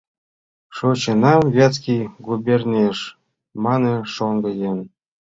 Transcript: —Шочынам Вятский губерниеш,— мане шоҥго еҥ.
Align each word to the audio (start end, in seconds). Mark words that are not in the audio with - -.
—Шочынам 0.75 1.41
Вятский 1.55 2.01
губерниеш,— 2.25 2.99
мане 3.63 3.95
шоҥго 4.13 4.49
еҥ. 4.69 4.77